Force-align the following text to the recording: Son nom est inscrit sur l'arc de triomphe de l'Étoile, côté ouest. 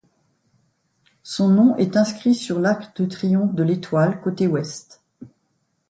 Son 1.21 1.49
nom 1.49 1.75
est 1.77 1.95
inscrit 1.95 2.33
sur 2.33 2.59
l'arc 2.59 2.99
de 2.99 3.05
triomphe 3.05 3.53
de 3.53 3.61
l'Étoile, 3.61 4.19
côté 4.19 4.47
ouest. 4.47 5.03